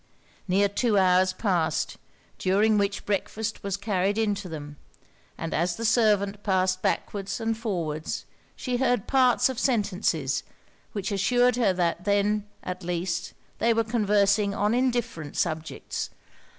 [0.47, 1.97] Near two hours passed,
[2.39, 4.77] during which breakfast was carried in to them;
[5.37, 8.25] and as the servant passed backwards and forwards,
[8.55, 10.41] she heard parts of sentences
[10.93, 16.09] which assured her that then, at least, they were conversing on indifferent subjects.